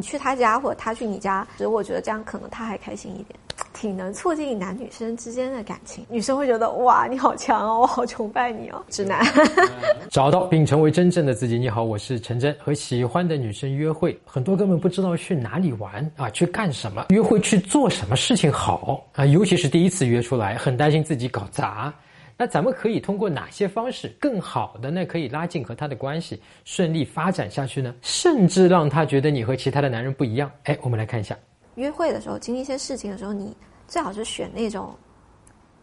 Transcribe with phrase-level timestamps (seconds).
[0.00, 3.38] 你去他家或者他去你家，其实我觉得这样可能他还开心一点，
[3.74, 6.06] 挺能促进男女生之间的感情。
[6.08, 9.22] 女生会觉得哇，你好强哦，我好崇拜你哦，直男。
[10.08, 11.58] 找到并成为真正的自己。
[11.58, 12.56] 你好，我是陈真。
[12.58, 21.92] 和喜欢的女生约会，很多根本不知道去哪里玩啊，去干什么，约会去做什么事情好啊，尤其是第一次约出来，很担心自己搞砸。
[22.40, 25.04] 那咱们可以通过哪些方式更好的呢？
[25.04, 27.94] 可以拉近和他的关系，顺利发展下去呢？
[28.00, 30.50] 甚至让他觉得你和其他的男人不一样。
[30.64, 31.36] 哎，我们来看一下，
[31.74, 33.54] 约会的时候经历一些事情的时候，你
[33.86, 34.94] 最好是选那种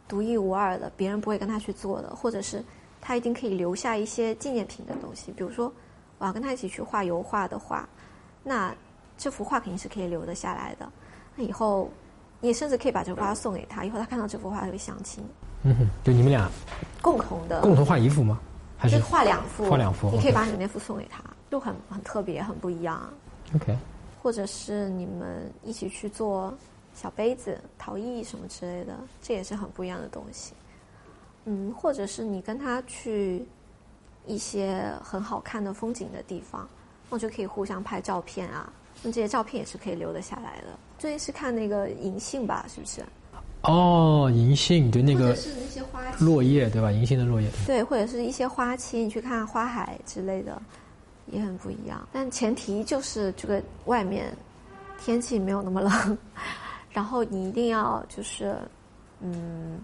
[0.07, 2.65] 独一无二的，别人不会跟他去做的，或者是
[2.99, 5.31] 他一定可以留下一些纪念品的东西。
[5.33, 5.71] 比如说，
[6.17, 7.87] 我要跟他一起去画油画的话，
[8.41, 8.75] 那
[9.15, 10.91] 这幅画肯定是可以留得下来的。
[11.35, 11.87] 那以后
[12.41, 15.27] 你甚至可以把这幅画送给他，以后他看到这幅画他会想起你。
[15.67, 16.49] 嗯哼，就你们俩
[17.01, 18.39] 共同的，共同画一幅吗？
[18.77, 19.69] 还是画两幅？
[19.69, 21.21] 画两幅，你可以把你那幅送给他，
[21.51, 23.11] 就很很特别，很不一样。
[23.53, 23.75] OK，
[24.23, 26.53] 或者是你们一起去做
[26.93, 30.53] 小杯子、陶艺什么之类的，这也是很不一样的东西。
[31.43, 33.45] 嗯，或者是你跟他去
[34.25, 36.65] 一些很好看的风景的地方，
[37.09, 38.71] 那就可以互相拍照片啊，
[39.03, 40.67] 那这些照片也是可以留得下来的。
[40.97, 43.03] 最近是看那个银杏吧，是不是？
[43.67, 46.89] 哦，银杏对那个是那些花落叶对吧？
[46.89, 50.59] 银杏的落叶对，或者是一些花期，你去看花海之类的，
[51.25, 52.07] 也很不一样。
[52.13, 54.33] 但前提就是这个外面
[54.97, 56.17] 天气没有那么冷，
[56.91, 58.55] 然后你一定要就是
[59.19, 59.79] 嗯，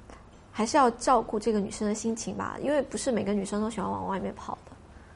[0.50, 4.72] 还是要照顾这个女生的心情吧，因为不是每个女生都喜欢往外面跑的，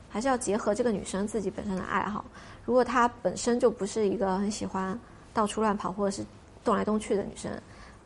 [0.10, 2.26] 还是要结合这个女生自己本身的爱好。
[2.66, 5.00] 如果她本身就不是一个很喜欢
[5.34, 6.22] 到处乱跑或者是
[6.66, 7.50] 动来动去的女生。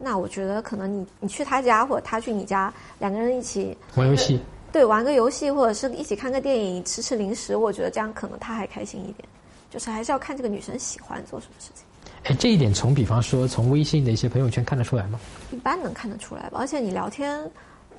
[0.01, 4.39] 那我觉得可能你你去他家或者他去你家，两个人一起玩游戏，
[4.71, 9.27] 对，玩个游戏或者是一起看个电影，吃吃零食，我觉得这样可能他还开心一点。
[9.69, 11.85] 就是还是要看这个女生喜欢做什么事情。
[12.25, 15.17] 哎，这一点从比方说从微信的一些朋友圈看得出来吗？
[15.51, 17.39] 一般能看得出来吧，而且你聊天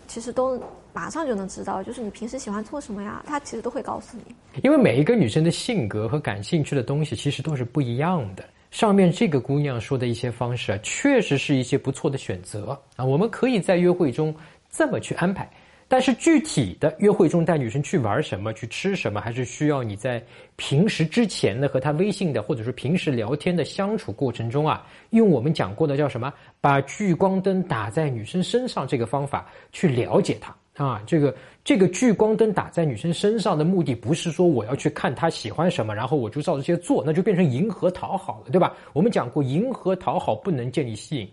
[0.07, 4.35] 其实都马上就能知道，就是你平时喜欢做什么呀，他其实都会告诉你。
[4.63, 8.45] 因为每一个女生的性格和感兴趣的东西其实都是不一样的。
[8.73, 13.05] 上面这个姑娘说的一些方式啊，确实是一些不错的选择啊。
[13.05, 14.35] 我们可以在约会中
[14.71, 15.47] 这么去安排，
[15.89, 20.25] 但是具体的约会中带女生去玩什么、去吃什么，还是需要你在
[20.57, 30.57] 平时之前的和她微信的或者是平时聊天的相处过程中啊，用我们讲过的叫什么，把聚光灯打在女生身上这个方法去了解她。
[30.77, 38.75] 啊，这个这个聚光灯打在女生身上的目的，不是说我要去看她喜欢什么，然后我就照这些做，那就变成迎合讨好了，对吧？
[38.93, 41.29] 我们讲过，迎合讨好不能建立吸引，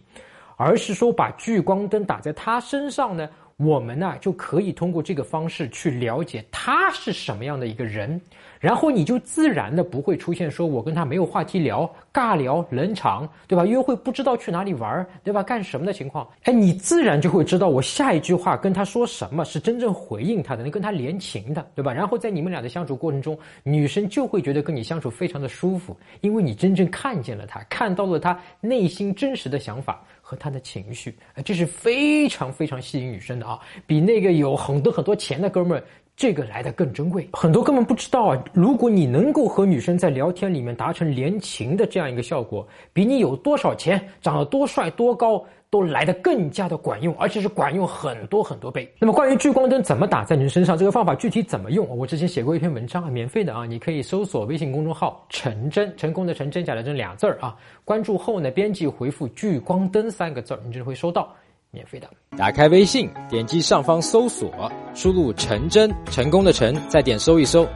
[0.57, 3.29] 而是说把聚光灯打在她身上呢。
[3.59, 8.21] 我们呢就可以通过这个方式去了解她是什么样的一个人，
[8.57, 13.65] 然后你就自然的不会出现说我跟她没有话题聊、尬聊、冷场，对吧？
[13.65, 15.43] 约会不知道去哪里玩儿，对吧？
[15.43, 16.27] 干什么的情况？
[16.43, 21.93] 哎，你自然就会知道我下一句话跟他说什么是真正回应他的，能跟他联情的，对吧？
[21.93, 30.03] 然后在你们俩的相处过程中，女生就会觉得跟你相处非常的舒服，因为你真正看见了他，看到了他内心真实的想法。
[30.21, 35.83] 和他的情绪，这是非常非常吸引女生的啊，比那个有很多很多钱的哥们儿。
[36.19, 38.43] 这个来的更珍贵，很多根本不知道啊。
[38.51, 48.93] 如果你能够和女生在聊天里面达成连情的这样一个效果，比你有多少钱、长得多帅多高都来得更加的管用，而且是管用很多很多倍。
[48.99, 57.55] 那么关于聚光灯怎么打在女生身上，这个方法具体怎么用，我之前写过一篇文章，免费的啊，你可以搜索微信公众号“陈真”，成功的陈，真假的真俩字儿啊，
[57.85, 61.33] 关注后呢，编辑回复“聚光灯”三个字儿，你就会收到。
[61.71, 67.67] 免费的，打开微信，点击上方搜索，输入“陈真”，成功的“陈”，再点搜一搜，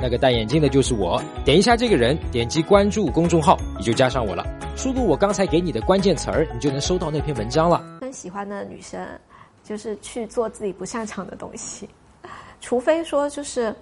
[0.00, 1.22] 那个戴眼镜的就是我。
[1.44, 4.44] 点一下这个人，点击关注公众号，你就加上我了。
[4.76, 7.98] 输入我刚才给你的关键词儿，你就能收到那篇文章了。
[8.00, 9.06] 很喜欢的女生，
[9.62, 11.88] 就是去做自己不擅长的东西，
[12.60, 13.72] 除非说就是，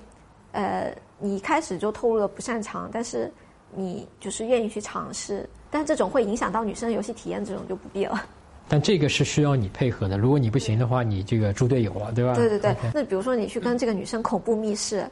[0.52, 3.32] 呃，你一开始就透露了不擅长，但是
[3.74, 8.22] 你就是愿意去尝试，但这种会影响到女生的游戏体验，这种就不必了。
[8.68, 12.34] 但这个是需要你配合的，如果你不行的话，你这个猪队友了，对吧？
[12.34, 12.74] 对对对。
[12.92, 15.08] 那比如说你去跟这个女生恐怖密室，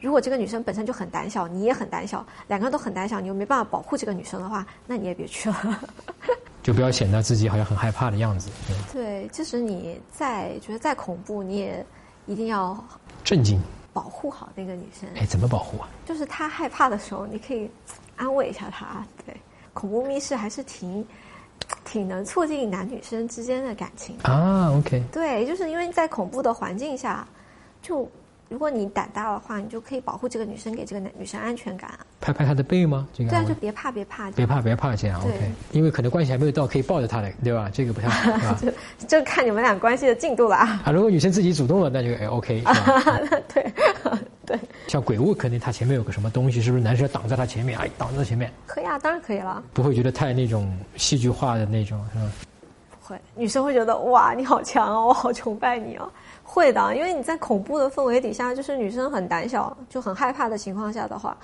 [0.00, 5.80] 如果这个女生本身就很胆小，你也很胆小，两个人都很胆小，你又没办法保护这个女生的话，那你也别去了。
[6.62, 8.50] 就不要显得自己好像很害怕的样子。
[8.92, 11.86] 对，即使你再觉得再恐怖，你也
[12.26, 12.76] 一定要
[13.24, 13.58] 镇静，
[13.94, 15.08] 保护好那个女生。
[15.16, 15.88] 哎，怎么保护啊？
[16.04, 17.70] 就是她害怕的时候，你可以
[18.16, 19.02] 安慰一下她。
[19.24, 19.34] 对，
[19.72, 21.06] 恐怖密室还是挺。
[21.90, 27.26] 挺能促进男女生之间的感情啊，OK，对，就是因为在恐怖的环境下，
[27.80, 28.06] 就
[28.50, 31.90] 如果你胆大的话，你就可以保护这个女生，给这个男女生安全感。
[32.20, 33.08] 拍拍她的背吗？
[33.14, 35.50] 这个对啊，就别怕，别怕，别怕，别怕，这样 OK。
[35.72, 37.70] 因为可能关系还没有到可以抱着她的，对吧？
[37.72, 38.70] 这个不太好， 就
[39.06, 40.82] 就看你们俩关系的进度了啊。
[40.84, 42.62] 啊，如果女生自己主动了，那就哎 OK。
[43.54, 43.72] 对
[44.48, 44.58] 对。
[44.88, 47.88] 像鬼屋，肯定他前面有个什么东西，是不是男生挡在他前面哎？
[47.98, 48.50] 挡在前面。
[48.66, 49.62] 可以啊，当然可以了。
[49.74, 52.32] 不会觉得太那种戏剧化的那种，是吧？
[52.90, 56.10] 不会，女生会觉得哇，你好强哦，我好崇拜你哦。
[56.50, 61.36] 会的，因为你在恐怖的氛围底下，就是女生很胆小，就很害怕的情况下的话，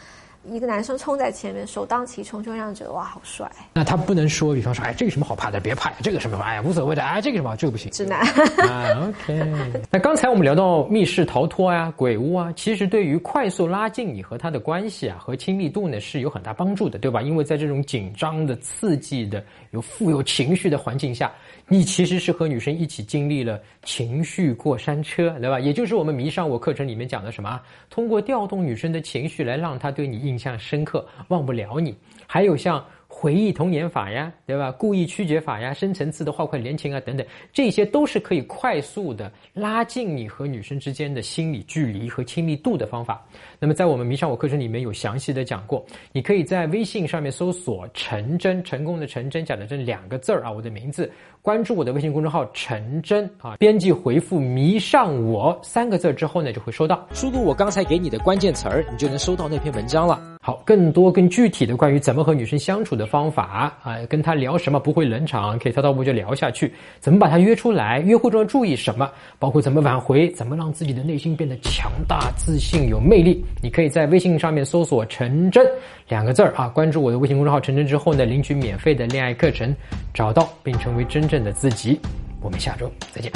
[0.46, 3.50] 一个男生冲在前面，首当其冲，就会让人觉得哇，好帅。
[3.74, 7.90] 那他不能说，比方说，哎，这个什么好怕的，别怕呀，这个什么，哎呀，无所谓的，哎，这个什么，这个不行。
[7.92, 8.20] 直男。
[8.66, 9.84] 啊，OK。
[9.90, 17.20] 那刚才我们聊到密室逃脱啊，鬼屋啊，其实对于快速拉近你和他的关系啊，和亲密度呢，是有很大帮助的，对吧？
[17.20, 21.30] 因为在这种紧张的、刺激的、有富有情绪的环境下。
[21.66, 25.58] 你其实是和女生一起经历了情绪过山单车，对吧？
[25.58, 27.60] 也就是我们迷上我课程里面讲的什么？
[27.90, 31.96] 通过调动女生的情绪来让她对你印象深刻，忘不了你。
[32.26, 32.84] 还有像。
[33.16, 34.72] 回忆童年法呀，对吧？
[34.72, 43.24] 故意曲解法呀，深层次的画块连情啊，等等，这些都是可以快速的拉近你和女生之间的心理距离和亲密度的方法。
[43.60, 45.82] 那么，在我们迷上我课程里面有详细的讲过，
[46.12, 57.06] 你可以在微信上面搜索“陈真”，成功的陈真，假的真两个字儿啊，我的名字，关注我的微信公众号“陈真”啊，编辑回复“迷上我”三个字之后呢，就会收到。
[57.14, 60.33] 输入我刚才给你的关键词儿，你就能收到那篇文章了。
[60.46, 66.70] 好，更多更具体的关于怎么和女生相处的方法啊，跟她聊什么不会冷场，可以滔滔不绝聊下去。
[67.00, 68.00] 怎么把她约出来？
[68.00, 69.10] 约会中要注意什么？
[69.38, 70.30] 包括怎么挽回？
[70.32, 73.42] 怎么让自己的内心变得强大、自信、有魅力？
[73.62, 75.66] 你可以在微信上面搜索“陈真”
[76.10, 79.74] 两个字儿啊，关注我的微信公众号“陈真”之后呢，领取免费的恋爱课程，
[80.12, 81.98] 找到并成为真正的自己。
[82.42, 83.32] 我们下周再见。